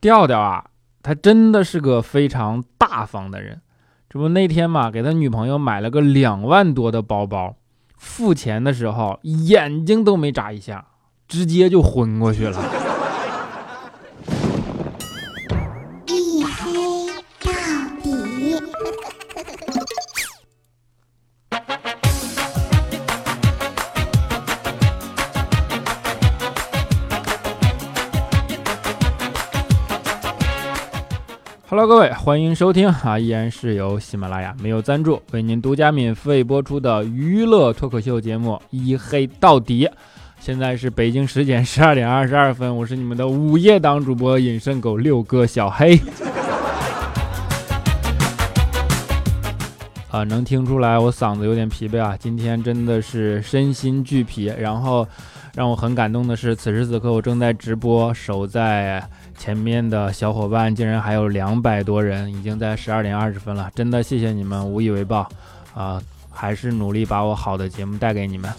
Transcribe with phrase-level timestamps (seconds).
[0.00, 0.64] 调调啊，
[1.02, 3.60] 他真的是个非常大方的人。
[4.08, 7.56] 这不那天嘛，给他女朋友买了个两万多的包包，
[7.96, 10.86] 付钱的时候眼睛都没眨一下，
[11.28, 12.79] 直接就昏过去了。
[31.90, 33.18] 各位，欢迎收听啊！
[33.18, 39.86] 依然是由喜马拉雅没有赞助为您独家免费播出的娱乐脱口秀节目《一黑到底》。
[40.38, 46.00] 现在是北京时间十二点二十二分，我是你们的午夜党主播隐身狗六哥小黑。
[50.10, 52.16] 啊，能听出来我嗓子有点疲惫啊！
[52.18, 54.52] 今天真的是身心俱疲。
[54.58, 55.06] 然后
[55.54, 59.02] 让我很感动的是，此时此刻我正在直播，守在。
[59.38, 65.26] 前面的小伙伴竟然还有两百多人，已经在十二点二十分了，真的谢谢你们，无以为报，
[65.74, 65.98] 啊，
[66.30, 68.52] 还是努力把我好的节目带给你们。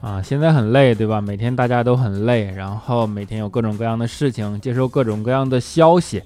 [0.00, 1.20] 啊，现在很累，对吧？
[1.20, 6.22] 每天大家都很累，然后每天有各种各样的事情，接收各种各样的消息。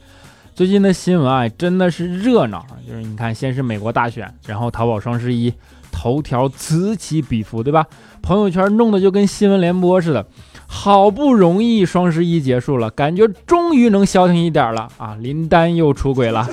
[0.55, 5.53] 最近的新闻啊，真的是热闹，就是你看，先是美国大选，然后淘宝双十一。
[5.91, 7.85] 头条此起彼伏，对吧？
[8.23, 10.25] 朋友圈弄得就跟新闻联播似的。
[10.67, 15.17] 好不容易双十一结束了，感觉终于能消停一点了啊！
[15.21, 16.49] 林丹又出轨了，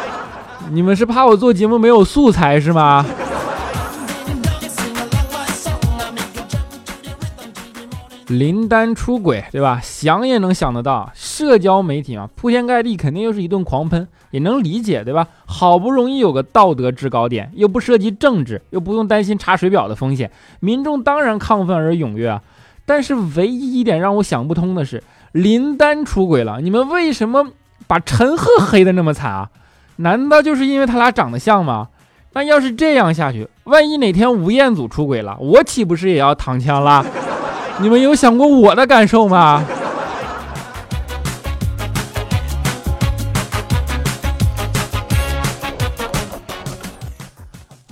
[0.72, 3.04] 你们是怕我做节目没有素材是吗？
[8.28, 9.80] 林丹出轨，对吧？
[9.82, 15.26] 想也能想得到，社交媒体嘛，铺天盖地，肯定又是一顿狂喷，也能理解，对吧？
[15.44, 22.42] 好不容易有个道德制高点，又不涉及政治，又不用担心查水表的风险，民众当然亢奋而踊跃啊。
[22.86, 27.46] 但是唯一一点让我想不通的是，林丹出轨了，你们为什么
[27.86, 29.50] 把陈赫黑的那么惨啊？
[29.96, 31.88] 难道就是因为他俩长得像吗？
[32.32, 37.06] 那要是这样下去，万一哪天吴彦祖出轨了，我岂不是也要躺枪了？
[37.80, 39.62] 你们有想过我的感受吗？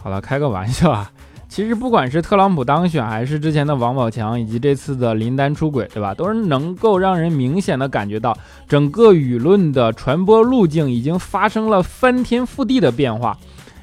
[0.02, 1.10] 好了，开个玩笑啊！
[1.48, 6.14] 其实不管是特朗普当选，还是之前的王宝强，以及这次的林丹出轨，对吧？
[6.14, 13.36] 都是能够让人明显的感觉到，整个舆论的传播路径已经发生了翻天覆地的变化。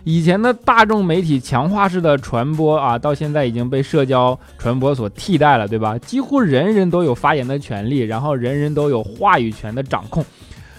[0.03, 5.97] 以前的大众媒体强化式的传播啊，到现在已经被社交传播所替代了，对吧？
[5.99, 10.25] 几乎人人都有发言的权利，然后人人都有话语权的掌控，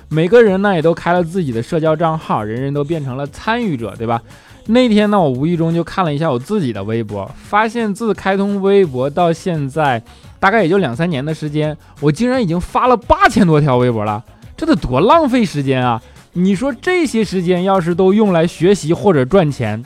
[0.08, 4.20] 每个人呢也都开了自己的社交账号，人人都变成了参与者，对吧？
[4.66, 10.02] 那天呢，我无意中就看了一下我自己的微博，发现自开通微博到现在，
[10.38, 14.22] 大概也就两三年的时间，我竟然已经发了八千多条微博了，
[14.56, 16.00] 这得多浪费时间啊！
[16.32, 19.84] 你说这些时间要是都用来学习或者赚钱，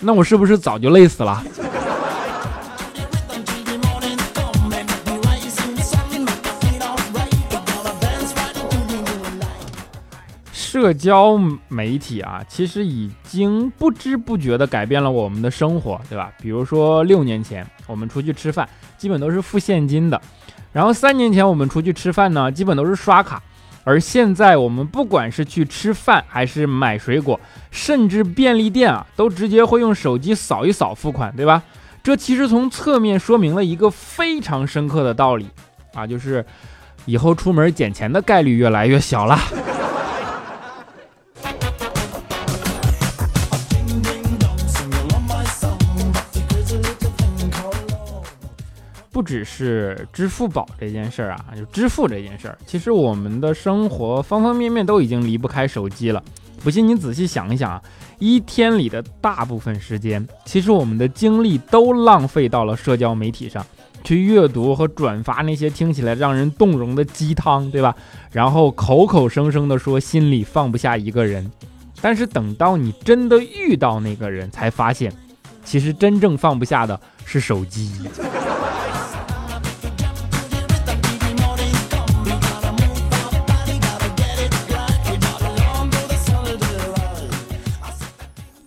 [0.00, 1.42] 那我是不是早就累死了？
[10.52, 11.38] 社交
[11.68, 16.32] 媒体啊，其实已经不知不觉地改变了我们的生活，对吧？
[16.42, 18.68] 比如说六年前我们出去吃饭，
[18.98, 20.20] 基本都是付现金的；
[20.72, 23.40] 然后三年前我们出去吃饭呢，基本都是刷卡。
[23.84, 27.38] 而现在，我们不管是去吃饭，还是买水果，
[27.70, 31.62] 甚至便利店啊，都直接会用手机扫一扫付款，对吧？
[32.02, 35.48] 这其实从侧面说明了一个非常深刻的道理
[35.94, 36.44] 啊，就是
[37.04, 39.38] 以后出门捡钱的概率越来越小了。
[49.14, 56.20] 不只是支付宝这件事儿啊，就支付这件事儿，其实我们的生活方方面面都已经离不开手机了。
[56.64, 57.80] 不信你仔细想一想啊，
[58.18, 63.64] 一天里的大部分时间，其实我们的精力都浪费到了社交媒体上，
[64.02, 67.94] 去阅读和转发那些听起来让人动容的鸡汤，对吧？
[68.32, 71.48] 然后口口声声的说心里放不下一个人，
[72.00, 75.12] 但是等到你真的遇到那个人，才发现，
[75.64, 77.92] 其实真正放不下的是手机。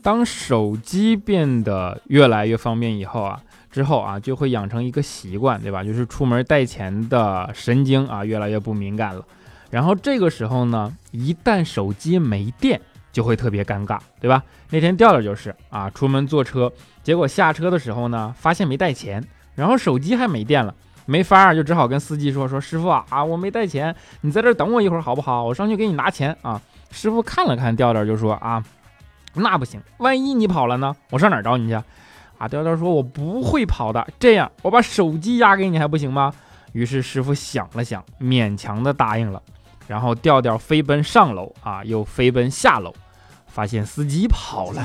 [0.07, 5.83] 当手机变得越来越方便以后啊，之后啊就会养成一个习惯，对吧？
[5.83, 9.21] 就是出门带钱的神经啊越来越不敏感了。
[9.69, 12.79] 然后这个时候呢，一旦手机没电，
[13.11, 14.41] 就会特别尴尬，对吧？
[14.69, 16.71] 那天调调就是啊，出门坐车，
[17.03, 19.21] 结果下车的时候呢，发现没带钱，
[19.55, 20.73] 然后手机还没电了。
[21.05, 25.43] 没法儿，就只好跟司机说说师傅啊，我没带钱，你在这儿等我一会儿好不好？
[25.43, 26.61] 我上去给你拿钱啊。
[26.91, 28.63] 师傅看了看调调，就说啊，
[29.41, 30.95] 那不行，万一你跑了呢？
[31.09, 31.75] 我上哪儿找你去？
[32.37, 34.07] 啊，调调说，我不会跑的。
[34.19, 36.33] 这样，我把手机押给你还不行吗？
[36.73, 39.41] 于是师傅想了想，勉强的答应了。
[39.87, 42.93] 然后调调飞奔上楼啊，又飞奔下楼，
[43.47, 44.83] 发现司机跑了。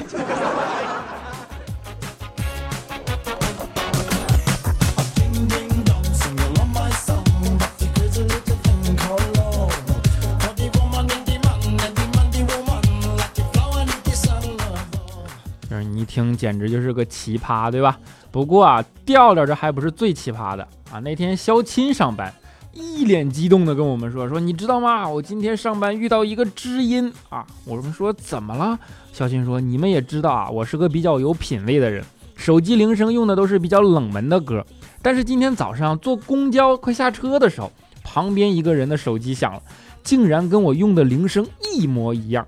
[16.12, 17.98] 听，简直就是个奇葩，对吧？
[18.30, 20.98] 不过啊，调调这还不是最奇葩的啊。
[20.98, 22.32] 那天肖钦上班。
[22.74, 25.06] 一脸激动的跟我们说：“说你知道吗？
[25.06, 28.78] 我今天上班遇到一个知音啊！”我们说：“怎么了？”
[29.12, 32.02] 小新说：“你们也知道啊，我是个比较有品位的人，
[32.34, 34.64] 手机铃声用的都是比较冷门的歌。
[35.02, 37.70] 但是今天早上坐公交快下车的时候，
[38.02, 39.62] 旁边一个人的手机响了，
[40.02, 42.46] 竟然跟我用的铃声一模一样。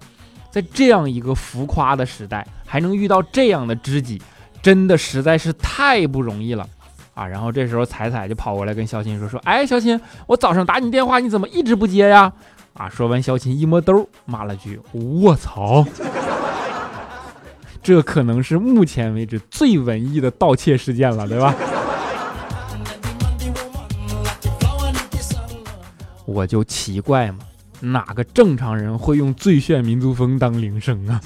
[0.55, 4.23] 在这样一个浮夸的时代，还能遇到这样的知己，
[4.63, 6.65] 真的实在是太不容易了。”
[7.13, 12.33] 啊，然后这时候彩彩就跑过来跟肖钦说说，哎，肖钦，我早上打你电话，你怎么一直不接呀？
[12.75, 15.85] 啊，说完，肖钦一摸兜，骂了句，卧槽！
[17.83, 21.53] 这可能是目前为止最文艺的盗窃事件了，对吧？
[26.25, 27.41] 我就奇怪嘛，
[27.93, 31.21] 哪个正常人会用最炫民族风当铃声啊？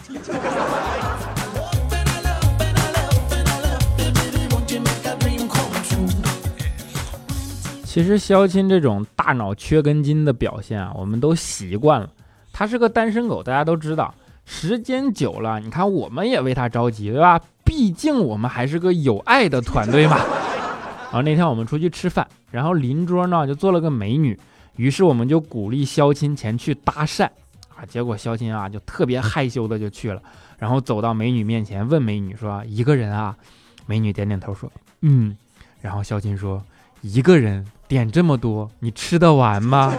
[7.85, 12.09] 其实肖钦这种大脑缺根筋的表现啊，我们都习惯了。
[12.53, 14.15] 他是个单身狗，大家都知道。
[14.45, 17.41] 时间久了，你看我们也为他着急，对吧？
[17.65, 20.17] 毕竟我们还是个有爱的团队嘛。
[20.17, 24.39] 然后那天我们出去吃饭，然后邻桌呢就坐了个美女，
[24.79, 27.29] 于是我们就鼓励肖钦前去搭讪
[27.77, 27.85] 啊。
[27.87, 30.23] 结果肖钦啊就特别害羞的就去了，
[30.59, 33.37] 然后走到美女面前问美女说：“一个人啊？”
[33.85, 34.73] 美女点点头说
[35.03, 35.37] ：“嗯。”
[35.83, 36.65] 然后肖钦说
[37.03, 39.95] ：“一个人。”点这么多，你吃得完吗？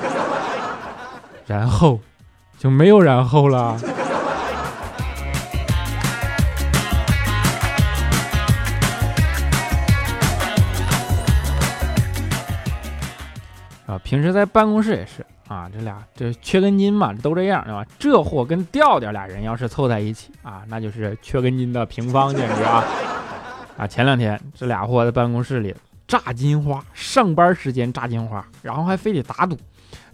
[1.48, 2.00] 然后
[2.60, 3.80] 就没有然后了。
[14.10, 17.86] 平时在办公室也是啊，这俩这缺根筋嘛，都这样对吧？
[18.00, 22.84] 这货跟调调俩人要是凑在一起啊，那就是缺根筋的平方，简直啊！
[23.78, 25.76] 啊，前两天这俩货在办公室里。
[26.08, 29.56] 炸金花，上班时间炸金花，然后还非得打赌。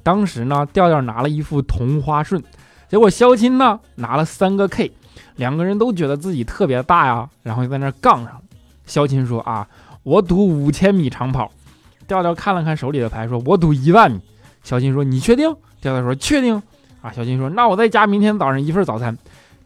[0.03, 2.43] 当时呢，调调拿了一副同花顺，
[2.89, 4.91] 结果肖钦呢拿了三个 K，
[5.37, 8.41] 两个人都觉得自己特别大呀，然后就在那杠上。
[8.85, 9.65] 肖钦说啊，
[10.03, 11.49] 我赌五千米长跑。
[12.07, 14.19] 调调看了看手里的牌，说我赌一万米。
[14.63, 15.55] 肖钦说你确定？
[15.81, 16.61] 调调说确定。
[17.01, 19.17] 啊，肖钦说那我再加明天早上一份早餐。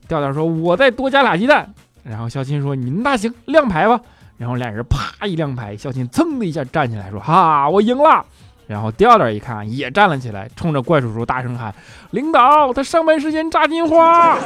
[0.08, 1.74] 调调说我再多加俩鸡蛋。
[2.04, 4.00] 然后肖钦说你那行亮牌吧。
[4.38, 8.26] 然后俩人啪一亮牌，肖钦噌的一下站起来说：“哈，我赢了！”
[8.68, 11.76] 然后调调一看也站了起来，冲着怪叔叔大声喊
[12.12, 14.38] ：“领导，他上班时间炸金花！”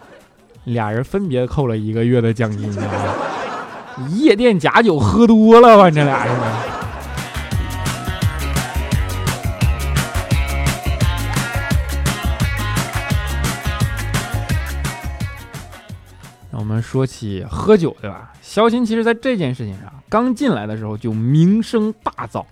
[0.64, 2.84] 俩人分别扣了一个月的奖金啊！
[4.10, 5.90] 夜店假酒喝多了吧？
[5.90, 6.34] 这俩人。
[16.76, 18.32] 们说起喝酒，对吧？
[18.42, 22.44] 肖钦其实在这件事情上刚进来的时候就名声大噪。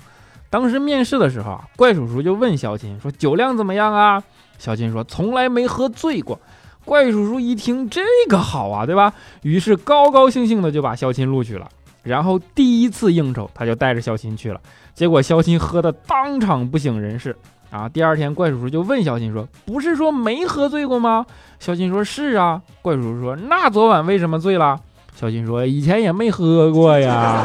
[0.48, 4.22] 当时面试的时候啊，怪叔叔就问肖钦说：“酒量怎么样啊？”
[4.58, 6.40] 肖钦说：“从来没喝醉过。”
[6.86, 9.12] 怪叔叔一听这个好啊，对吧？
[9.42, 11.68] 于是高高兴兴的就把肖钦录取了。
[12.02, 14.60] 然后第一次应酬，他就带着肖钦去了。
[14.94, 17.36] 结果肖钦喝的当场不省人事。
[17.74, 17.88] 啊！
[17.88, 21.26] 第二天，怪叔叔就问小新说：“不是说没喝醉过吗？”
[21.58, 24.78] 小新说：“是啊。”怪叔叔说：“那昨晚为什么醉了？”
[25.12, 27.44] 小新说：“以前也没喝过呀。”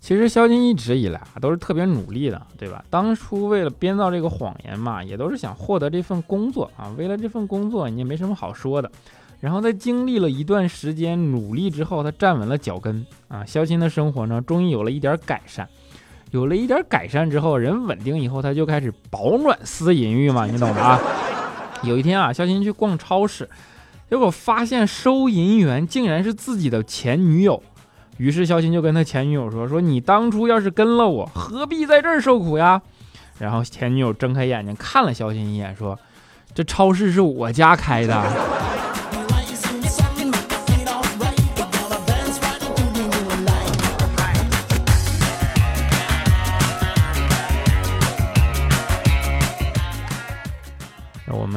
[0.00, 2.84] 其实肖金一直以来啊都是特别努力的，对吧？
[2.90, 6.90] 当初为了编造这个谎言嘛，也都是想获得这份工作啊。
[6.98, 8.90] 为了这份工作，你也没什么好说的。
[9.40, 13.44] 然后在经历了一段时间努力之后，他站稳了脚跟啊。
[13.44, 15.68] 肖钦的生活呢，终于有了一点改善。
[16.30, 20.98] 有了一点改善之后，人稳定以后，他就开始饱暖思淫欲嘛， 你懂的啊。
[21.82, 23.48] 有一天啊，肖钦去逛超市，
[24.10, 27.62] 结果发现收银员竟然是自己的前女友。
[28.16, 32.80] 于是肖钦就跟他前女友说：“说你当初要是跟了我，何必在这儿受苦呀？”
[33.38, 35.98] 然后前女友睁开眼睛看了肖钦一眼，说。
[36.54, 38.14] 这超市是我家开的。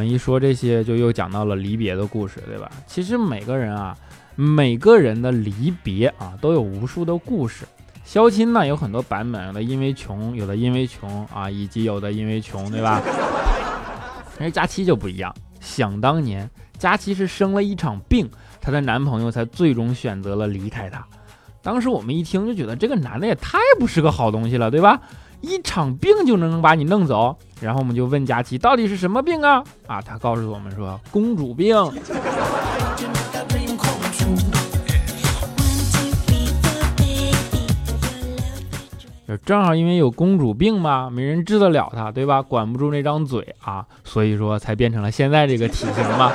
[0.09, 2.71] 一说这些，就又讲到了离别的故事，对吧？
[2.87, 3.95] 其实每个人啊，
[4.35, 7.65] 每个人的离别啊，都有无数的故事。
[8.03, 13.01] 相亲呢有很多版本，有的因为穷，有的因为穷啊，以及有的因为穷，对吧？
[14.39, 15.31] 但是佳期就不一样。
[15.59, 18.27] 想当年，佳期是生了一场病，
[18.59, 21.05] 她的男朋友才最终选择了离开她。
[21.61, 25.01] 当时我们一听就觉得这个男的也太不是个好东西了，对吧？
[25.41, 27.35] 一场病就能把你弄走？
[27.61, 29.63] 然后我们就问佳期到底是什么病啊？
[29.87, 31.75] 啊，他告诉我们说公主病。
[39.27, 42.41] 就正好因为有公主病嘛，没人治得了她，对吧？
[42.41, 46.31] 管不住那张嘴啊，所以说才变成了现在这个体型嘛。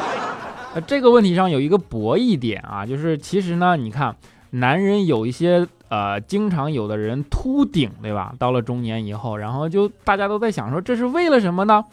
[0.75, 4.15] 那这个问题上有一个博弈点啊，就是其实呢，你看
[4.51, 8.35] 男人有一些呃，经常有的人秃顶，对吧？
[8.37, 11.85] 到了中年以后，然后就大家都在想说这是为了什么呢？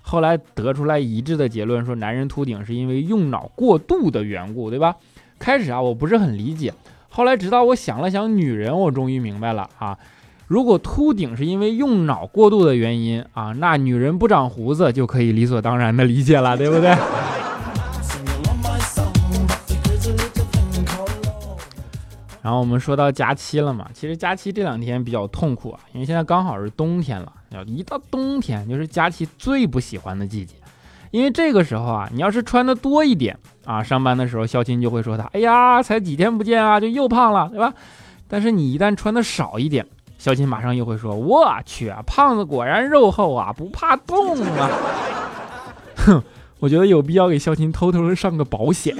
[0.00, 4.96] 后来得出来一致的结论说，男人秃顶是因为用脑过度的缘故，对吧？
[5.38, 6.72] 开始啊，我不是很理解，
[7.10, 9.98] 后来直到我想了想，女人，我终于明白了啊。
[10.46, 16.96] 如果秃顶是因为用脑过度的原因啊，那女人不长胡子就可以理所当然的理解了，对不对？
[22.42, 30.54] 然后我们说到假期了嘛，其实假期这两天比较痛苦啊，因为现在刚好是冬天了，要一到冬天就是假期最不喜欢的季节，
[31.10, 37.74] 因为这个时候啊，你要是穿的多一点啊，上班的时候肖亲就会说他，哎呀，才几天不见啊，就又胖了，对吧？
[38.26, 44.70] 但是你一旦穿的少一点，小琴马上又会说：“我去，胖子果然肉厚啊，不怕冻啊！”
[46.06, 46.22] 哼，
[46.60, 48.96] 我觉得有必要给小琴偷偷的上个保险。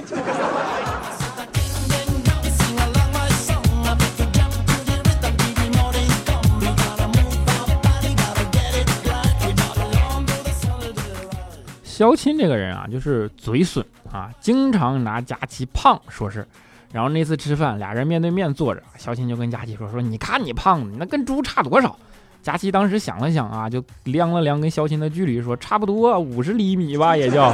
[12.01, 16.43] 肖钦这个人啊，就是嘴损啊，经常拿佳琪胖说事。
[16.91, 21.95] 然后那次吃饭，俩人面对面坐着，肖钦就跟佳琪说：“说你看你胖子，那跟猪差多少？”
[22.41, 27.53] 佳琪当时想了想啊，就量了量跟肖钦的距离，说：“差不多五十厘米吧，也就。”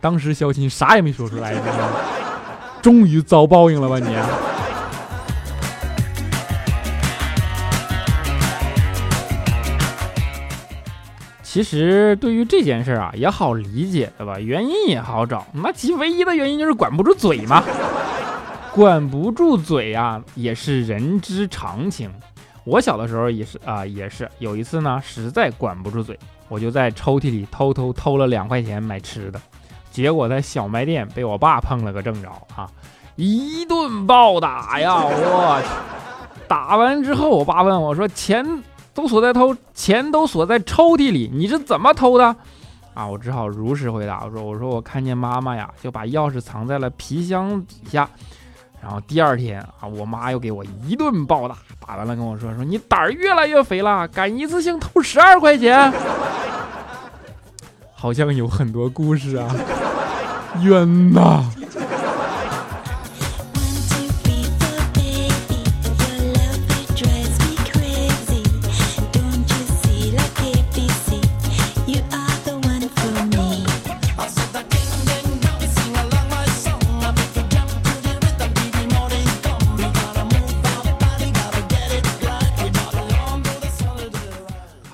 [0.00, 1.52] 当时肖钦啥也没说出来，
[2.80, 4.06] 终于遭报应了吧你？
[11.54, 14.40] 其实对于这件事啊，也好理解，对吧？
[14.40, 17.62] 原因也好找，那其唯一的原因就是管不住嘴嘛。
[18.72, 22.12] 管不住嘴啊，也是人之常情。
[22.64, 26.18] 我小的时候也是啊，也是有一次呢，实在管不住嘴，
[26.48, 29.40] 我就在抽屉里偷偷偷了两块钱买吃的，
[29.92, 32.68] 结果在小卖店被我爸碰了个正着啊，
[33.14, 35.04] 一顿暴打呀！
[35.04, 35.68] 我去，
[36.48, 38.44] 打完之后，我爸问我说：“钱？”
[38.94, 42.36] 都锁在偷钱都锁在抽屉里，你是怎么偷的？
[42.94, 48.08] 啊，我只好如实回答，我说我说我看见妈妈呀，就把钥匙藏在了皮箱底下。
[48.80, 55.92] 然后第二天啊，我妈又给我一顿暴打，打完了跟我说说你胆儿越来越肥了，敢一次性偷十二块钱，
[57.94, 59.50] 好像有很多故事啊，
[60.62, 61.42] 冤呐！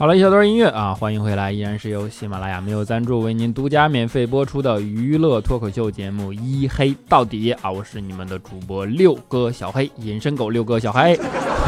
[0.01, 11.21] 好了一小段音乐啊，欢迎回来，依然是由喜马拉雅没有赞助为您独家免费播出的娱乐脱口秀节目《一黑到底》啊，我是你们的主播六哥小黑，隐身狗六哥小黑。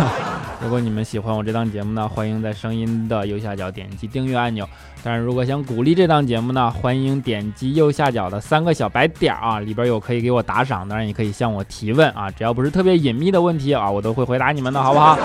[0.64, 4.66] 如果你们喜欢我这档节目呢，欢迎在声音的右下角点击订阅按钮。
[5.02, 15.18] 当然，如果想鼓励这档节目呢，欢迎点击右下角的三个小白点儿啊，里边有可以给我打赏，当然也可以向我提问啊，只要不是特别隐秘的问题啊，我都会回答你们的，好不好？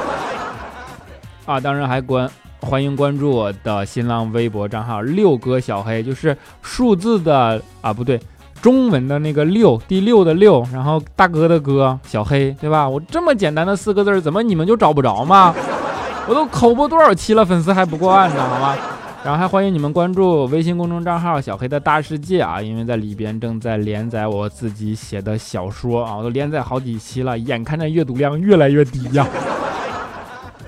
[1.45, 2.29] 啊，当然还关。
[2.61, 8.19] 欢迎关注我的新浪微博账号六哥小黑，就是数字的啊，不对，
[8.61, 12.87] 中文的那个六，第六的六，然后大哥的哥，小黑，对吧？
[12.87, 15.53] 我这么简单的四个字，怎么你们就找不着吗？
[16.27, 18.75] 我都口播多少期了，粉丝还不过万呢，好吗？
[19.23, 29.25] 然后还欢迎你们关注微信公众账号小黑的大世界啊，因为在里边正在连载我自己写的小说啊，我都连载好几期了，眼看着阅读量越来越低呀。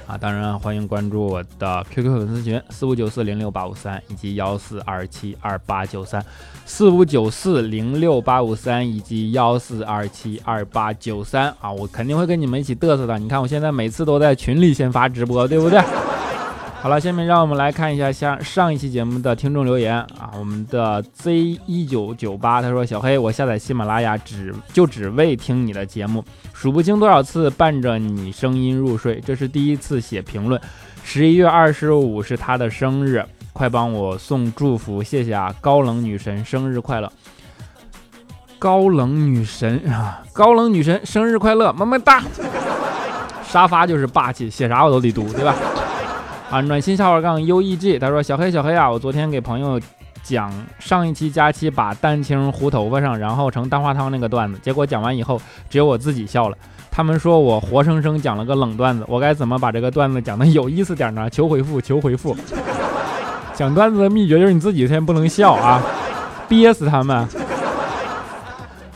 [0.10, 6.26] 啊当然欢迎关注我的 QQ 粉丝群四五九四零六八五三以及幺四二七二八九三
[6.66, 13.20] 四五九四零六八五三以及幺四二七二八九三啊，我肯定会跟你们一起嘚瑟的。
[13.20, 15.80] 你看我现在每次都在群里先发直播，对不对？
[16.82, 20.32] 好了，下面让我们来看一下上上一期节目的听众留言啊。
[20.40, 21.34] 我们的 Z
[21.66, 30.60] 一九九八他说：“小黑，我下载喜马拉雅只就只为听你的节目，数不清多少次伴着你声音入睡，这是第一次写评论。
[31.04, 35.54] 十一月二十五是他的生日，快帮我送祝福，谢谢啊！
[35.60, 37.12] 高冷女神生日快乐！
[38.58, 42.24] 高冷女神啊，高冷女神生日快乐，么么哒！
[43.44, 45.54] 沙发就是霸气，写啥我都得读，对吧？”
[46.52, 49.80] 啊，暖心小伙杠 U E G，他说小黑小黑啊，我昨天给朋友
[50.24, 55.40] 讲上一期佳期把蛋清糊头发上，然后成蛋花汤那个段子，结果讲完以后
[55.70, 56.58] 只有我自己笑了，
[56.90, 61.30] 他们说我活生生讲了个冷段子，我该怎么把这个段子讲的有意思点呢？
[61.30, 62.36] 求回复，求回复。
[63.54, 65.80] 讲段子的秘诀就是你自己先不能笑啊，
[66.48, 67.16] 憋死他们。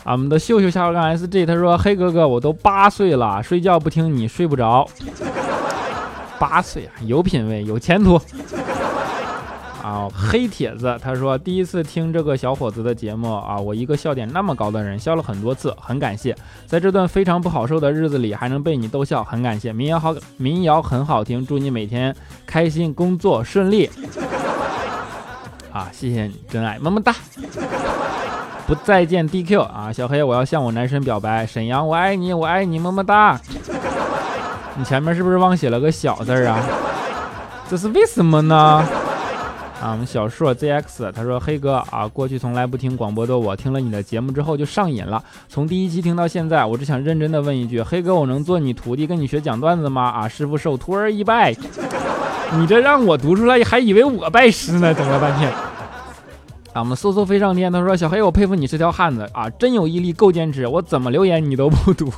[0.02, 4.88] 啊，我们的秀秀小伙杠 S G，他说黑哥哥，我都八岁了，睡觉不听你睡不着。
[6.46, 8.20] 八岁啊，有品位，有前途
[9.82, 10.06] 啊！
[10.14, 16.36] 黑帖子他说，第一次听这个小伙子的节目啊，我一个笑点那么高的人，笑了很多次，很感谢。
[16.66, 19.72] 在这段非常不好受的日子里，还能被你逗笑，很感谢。
[19.72, 23.88] 民谣好，民谣很好听，祝你每天开心，工作顺利。
[25.72, 27.14] 啊，谢谢你，真爱，么么哒。
[28.66, 33.40] 不再见 DQ 啊，小黑，我要向我男神表白，沈阳，我爱你，我爱你，么么哒。
[34.76, 36.60] 你前面是不是忘写了个小字儿啊？
[37.70, 38.56] 这是为什么呢？
[39.80, 46.64] 啊，我们小硕 ZX 他说：“黑哥啊，过去从来不听广播的我，听了你的节目之后就上瘾了，从第一期听到现在。
[46.64, 50.02] 我只想认真的问一句，黑哥，我能做你徒弟，跟你学讲段子吗？
[50.02, 51.54] 啊，师傅受徒儿一拜。
[52.52, 55.52] 你这让我读出来，还以为我拜师呢，整了半天。”
[56.74, 57.72] 啊，我们嗖嗖飞上天。
[57.72, 60.66] 他说：“小黑，我佩服你是条汉子啊，真有毅力，够坚持。
[60.66, 62.12] 我怎么留言你都不读，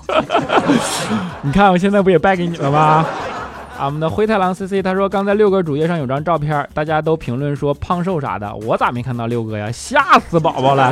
[1.43, 3.05] 你看我现在不也败给你了吗？”
[3.79, 9.71] 啊，我们的灰太狼 CC 他说：“刚在六哥主页上有张照片，大家都评论说胖瘦啥的，我咋没看到六哥呀？
[9.71, 10.91] 吓死宝宝了！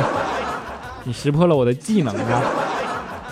[1.03, 2.41] 你识破了我的技能啊！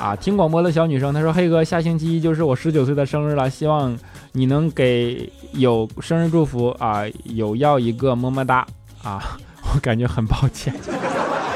[0.02, 3.96] 啊，听广播的小女生她说：黑哥，下星期一就是我十九岁的生日了，希望
[4.32, 8.65] 你能给有生日祝福啊，有要一个么么哒
[9.04, 9.38] 啊。”
[9.74, 10.74] 我感觉很抱歉，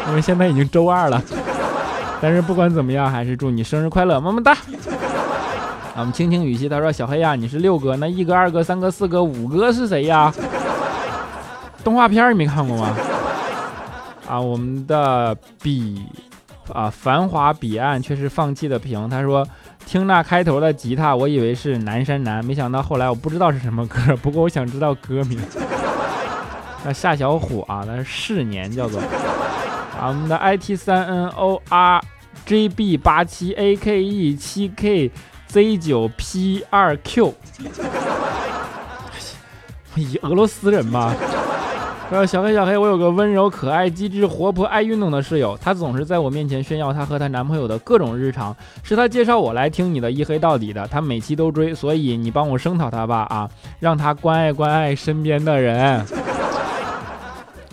[0.09, 1.21] 因为现在已经周二了。
[2.19, 4.53] 但是不管怎么样，还是祝你生日快乐，么么哒。
[4.53, 10.33] 啊我们轻轻语气，他说：“小黑呀，你是六哥，那一哥、二哥、三哥、四哥、五哥是谁呀？
[11.83, 12.95] 动画片你没看过吗？”
[14.27, 16.05] 啊，我们的彼
[16.73, 19.47] 啊繁华彼岸却是放弃的平，他说
[19.85, 25.39] ：“听那开头的吉他，我以为是南山南，没想到后来我不知道是什么歌，不过我想知道歌名。”
[26.85, 29.01] 那夏小虎啊，那是逝年叫做
[29.99, 32.01] 啊，我们的 I T 三 N O R
[32.45, 35.11] J B 八七 A K E 七 K
[35.47, 37.33] Z 九 P 二 Q，
[39.95, 41.13] 以俄罗斯人吧。
[42.09, 53.49] 说小黑小黑，我有个温柔可爱、机智活泼、爱运动的室友，她总是在我面前炫耀她和她男朋友的各种日常，是她介绍我来听你的一黑到底的，她每期都追，所以你帮我声讨她吧啊，
[53.81, 56.05] 让她关爱关爱身边的人。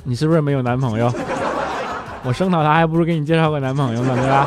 [0.04, 1.12] 你是不是没有男朋友？
[2.22, 4.46] 我声讨他，还不如给你介绍个男朋友呢，对吧？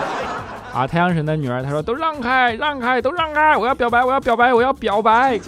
[0.73, 5.39] 啊，太阳神的女儿，她说都让开，让开，都让开，我要表白，我要表白，我要表白。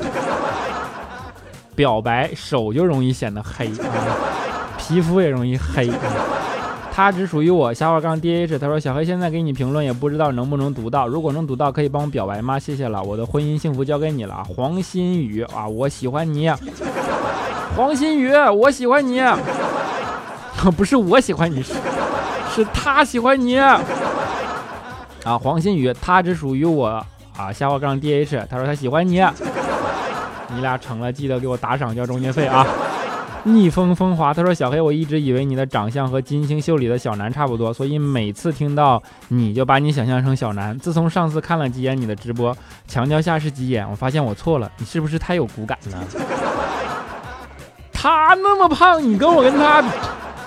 [1.76, 3.88] 表白手就容易显得黑啊，
[4.78, 5.89] 皮肤也容易黑。
[6.91, 8.60] 他只属于我，下划杠 D H。
[8.60, 11.08] 他说小黑现在给你评论，也不知道能不能读到。
[11.08, 12.60] 如果能读到，可以帮我表白吗？
[12.60, 14.43] 谢谢了，我的婚姻幸福交给你了。
[14.43, 16.52] 黄新宇啊，我喜欢你。
[17.78, 19.22] 黄新宇，我喜欢你。
[20.76, 21.74] 不是我喜欢你，是
[22.54, 23.80] 是他喜欢你啊！
[25.41, 26.88] 黄新宇，他只属于我
[27.38, 27.52] 啊！
[27.54, 29.22] 下划杠 D H，他说他喜欢你，
[30.54, 32.65] 你俩成了，记得给我打赏交中介费啊！
[33.43, 40.78] 逆风风华，他说小黑，我一直以为你的长相和金星秀里的小南差不多，所以每次听到你就把你想象成小南。
[40.78, 42.54] 自从上次看了几眼你的直播，
[42.86, 46.04] 墙脚下是几眼，我发现我错了，你是不是太有骨感了？
[47.93, 49.84] 他那么胖，你跟我跟他。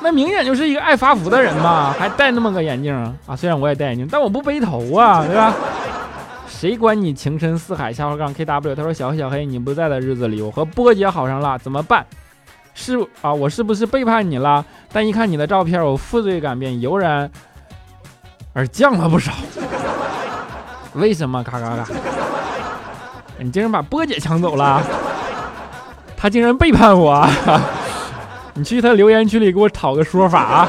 [0.02, 2.94] 那明显就是一个爱发福的人嘛，还戴那么个眼镜
[3.26, 3.36] 啊！
[3.36, 5.54] 虽然我也戴眼镜，但我不背头啊，对吧？
[6.48, 7.92] 谁管你情深似海？
[7.92, 12.04] 下划杠 KW，他说小黑小黑，你不在的日子里，我和波姐好上了，怎么办？
[12.74, 14.64] 是啊，我是不是背叛你了？
[14.92, 17.30] 但一看你的照片，我负罪感便油然
[18.52, 19.32] 而降了不少。
[20.94, 21.42] 为什么？
[21.42, 21.86] 咔咔咔！
[23.38, 24.82] 你竟然把波姐抢走了，
[26.16, 27.26] 他竟然背叛我，
[28.54, 30.68] 你去他留言区里给我讨个说法啊！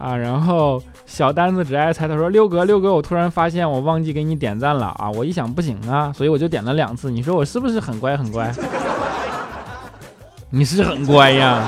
[0.00, 5.10] 啊，然后小单子只爱猜，他说六哥六哥，我突然发现我忘记给你点赞了啊！
[5.10, 7.10] 我一想不行啊，所以我就点了两次。
[7.10, 8.54] 你说我是不是很乖很乖？
[10.50, 11.64] 你是很乖呀。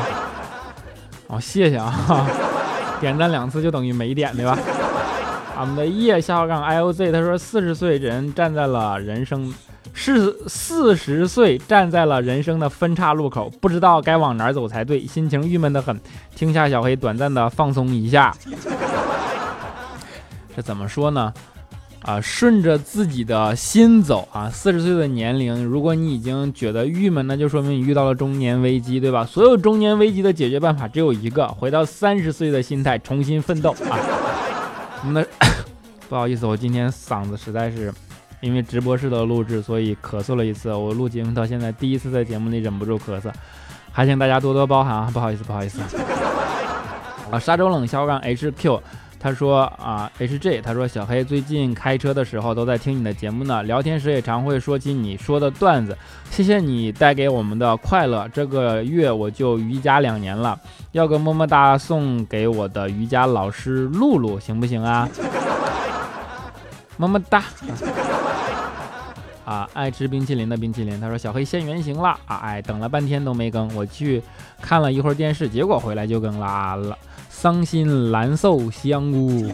[1.26, 2.26] 好，谢谢啊，
[3.00, 4.56] 点赞两次就等于没点对吧？
[5.58, 9.52] 俺们的叶下杠 i o z，他说四十岁人站在了人生
[10.02, 16.00] 是四十岁站在了人生的分岔路口，不知道该往哪儿走才对，心情郁闷的很。
[16.34, 18.34] 听下小黑短暂的放松一下，
[20.56, 21.30] 这怎么说呢？
[22.00, 24.48] 啊，顺着自己的心走啊！
[24.48, 29.26] 四十岁的年龄，如果你已经觉得郁闷，那就说明你遇到了中年危机，对吧？
[29.26, 34.00] 所有中年危机的解决办法只有一个：回到三十岁的心态，重新奋斗啊！
[35.12, 35.22] 那
[36.08, 37.92] 不好意思，我今天嗓子实在是
[38.40, 40.72] 因为直播室的录制，所以咳嗽了一次。
[40.72, 43.30] 我录节目到现在第一次在节目里忍不住咳嗽，
[43.92, 45.10] 还请大家多多包涵啊！
[45.12, 45.80] 不好意思，不好意思。
[47.30, 48.80] 啊，沙洲冷笑让 HQ。
[49.22, 55.94] 他说啊，H J，他说小黑最近开车的时候都在听你的节目呢，聊天时也常会说起你说的段子，
[56.30, 58.26] 谢谢你带给我们的快乐。
[58.32, 60.58] 这个月我就瑜伽两年了，
[60.92, 65.06] 要个么么哒送给我的瑜伽老师露露，行不行啊？
[66.96, 67.44] 么么哒。
[69.50, 74.22] 啊爱吃冰淇淋的冰淇淋，他说小黑现原形了啊，哎，等了半天都没更，我去
[74.62, 76.96] 看了一会儿电视，结果回来就更啦了。
[77.28, 79.52] 伤心蓝瘦香菇，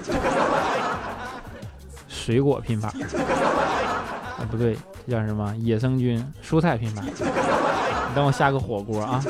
[2.08, 5.56] 水果拼法啊，不对，这叫什么？
[5.56, 7.02] 野生菌蔬菜拼法。
[7.02, 9.24] 你等我下个火锅啊！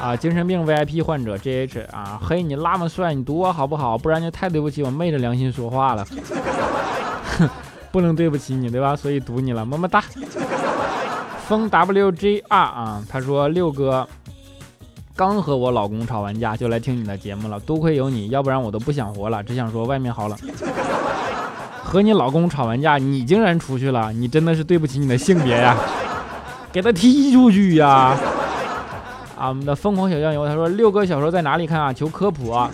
[0.00, 3.98] 啊，精神病 VIP 患者 JH 啊，嘿，你那么帅，你读我好不好？
[3.98, 6.06] 不然就太对不起我昧着良心说话了。
[7.90, 8.94] 不能对不起你，对吧？
[8.94, 10.02] 所以读你了，么么哒。
[11.46, 14.08] 风 WJR 啊，他说六哥。
[15.16, 17.58] 刚和我老公吵完架，就来听你的节目了。
[17.58, 19.42] 多亏有你，要不然我都不想活了。
[19.42, 20.38] 只想说外面好冷。
[21.82, 25.76] 和你老公吵完架，你竟然出去了，你真的是对不起你的性别呀！
[26.70, 28.16] 给他踢出去呀！
[29.36, 31.92] 啊，我们的疯狂小酱油他说六哥小说在哪里看啊？
[31.92, 32.70] 求科普啊！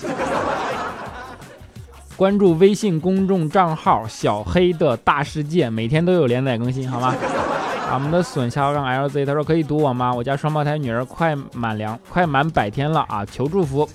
[2.16, 7.14] 关注微信公众账号小黑的大世界，每天都有连载更新，好吗？
[7.92, 10.12] 我们的损肖让 LZ 他说可以读我吗？
[10.12, 13.88] 我家双胞胎女儿快满两快满百天了啊，求祝福。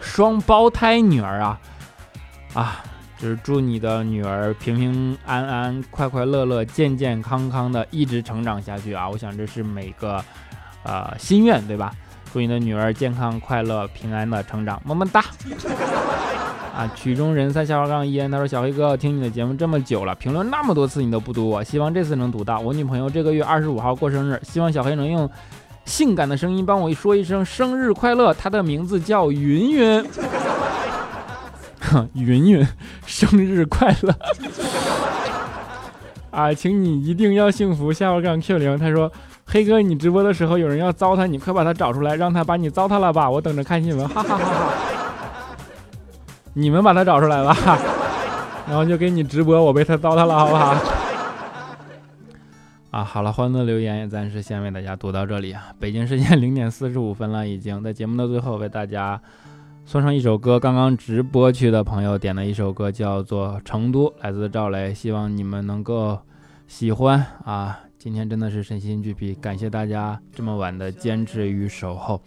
[0.00, 1.60] 双胞胎女儿啊
[2.54, 2.82] 啊，
[3.18, 9.08] 就是祝你的女儿平平安安、快快乐乐、健健康康的一直成长下去啊！
[9.08, 10.22] 我想这是每个
[10.82, 11.92] 呃心愿对吧？
[12.32, 15.24] 祝你的女儿健康快乐、平安的成长，么么哒。
[16.78, 22.60] 啊，曲中人三下划杠一言，他说小黑哥听你的节目这么久了，评论那么多次你都不读我，希望这次能读到。
[22.60, 25.28] 我女朋友这个月二十五号过生日，希望小黑能用
[25.84, 28.32] 性感的声音帮我说一声生日快乐。
[28.32, 30.06] 她的名字叫云云，
[32.14, 32.64] 云云，
[33.04, 34.14] 生日快乐！
[36.30, 37.92] 啊，请你一定要幸福。
[37.92, 39.10] 下划杠 Q 零，他说
[39.46, 44.97] 黑哥你直播的时候有人要糟蹋你，快把他找出来，让他把你糟蹋了吧，我等着看新闻，哈哈哈哈。
[46.54, 47.56] 你们把他找出来吧，
[48.66, 50.76] 然后就给你直播，我被他糟蹋了，好不好？
[52.90, 55.66] 啊，好了，欢乐留言也暂时先为大家读到这里啊。
[55.78, 59.20] 北京时间零点四十五分了，已经在节目的最后为大家
[59.84, 60.58] 送上一首歌。
[60.58, 66.18] 刚刚直播区的朋友点了一首歌，叫做《成都》，来自赵雷，希望你们能够
[66.66, 67.78] 喜欢啊。
[67.98, 72.20] 今天真的是身心俱疲，感谢大家这么晚的坚持与守候。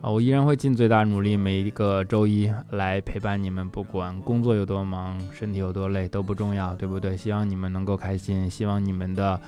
[0.00, 7.16] 啊，我依然会尽最大努力，每一个周一来陪伴你们，不管工作有多忙，身体有多累都不重要，对不对？
[7.16, 9.40] 希望你们能够开心，希望你们的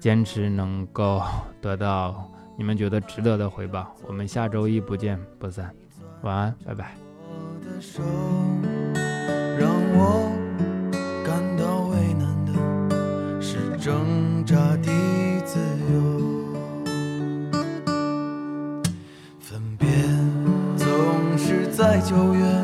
[0.00, 1.22] 坚持能够
[1.60, 3.94] 得到你们觉得值得的回报。
[4.08, 5.72] 我们下周一不见不散，
[6.22, 6.96] 晚安，拜拜。
[9.56, 10.28] 让我
[11.24, 14.90] 感到为难的是挣扎的
[15.44, 15.60] 自
[15.92, 16.33] 由。
[22.04, 22.63] 九月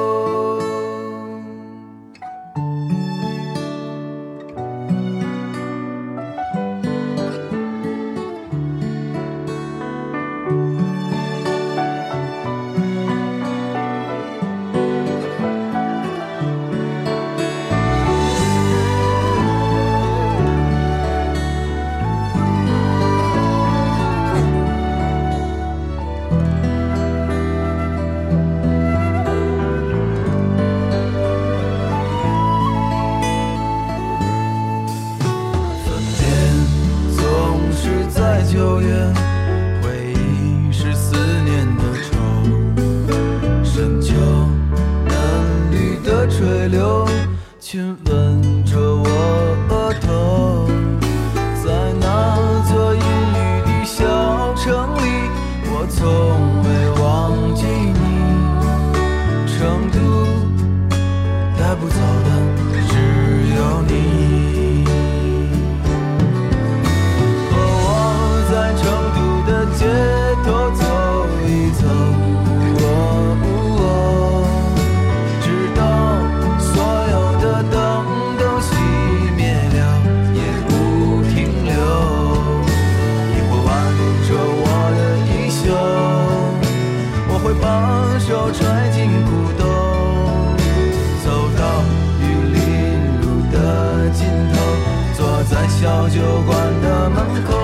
[95.81, 97.60] 小酒馆的门口